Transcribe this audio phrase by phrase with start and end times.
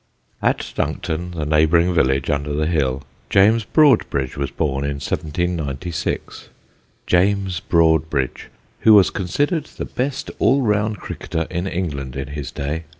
[0.41, 6.49] At Duncton, the neighbouring village, under the hill, James Broadbridge was born in 1796
[7.05, 8.47] James Broadbridge,
[8.79, 12.85] who was considered the best all round cricketer in England in his day.